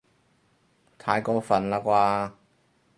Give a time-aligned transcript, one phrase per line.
[0.97, 2.31] 太過分喇啩